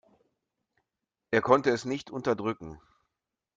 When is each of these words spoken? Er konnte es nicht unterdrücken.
Er 1.29 1.43
konnte 1.43 1.69
es 1.69 1.85
nicht 1.85 2.09
unterdrücken. 2.09 2.81